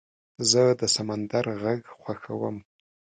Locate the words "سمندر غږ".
0.95-1.81